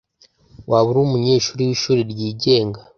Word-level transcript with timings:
Waba 0.69 0.87
uri 0.91 0.99
umunyeshuri 1.03 1.61
wishuri 1.69 2.01
ryigenga? 2.11 2.79